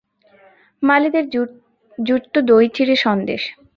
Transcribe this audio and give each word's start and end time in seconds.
মালীদের 0.83 1.25
জুটত 1.97 2.35
দই 2.49 2.65
চিঁড়ে 2.75 2.95
সন্দেশ। 3.05 3.41